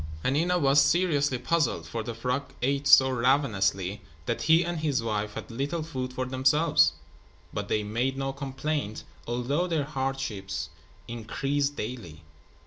Hanina 0.25 0.59
was 0.59 0.81
seriously 0.81 1.37
puzzled, 1.37 1.85
for 1.85 2.01
the 2.01 2.15
frog 2.15 2.53
ate 2.63 2.87
so 2.87 3.11
ravenously 3.11 4.01
that 4.25 4.41
he 4.41 4.65
and 4.65 4.79
his 4.79 5.03
wife 5.03 5.35
had 5.35 5.51
little 5.51 5.83
food 5.83 6.11
for 6.11 6.25
themselves. 6.25 6.93
But 7.53 7.67
they 7.67 7.83
made 7.83 8.17
no 8.17 8.33
complaint, 8.33 9.03
although 9.27 9.67
their 9.67 9.83
hardships 9.85 10.71
increased 11.07 11.75
daily. 11.75 12.23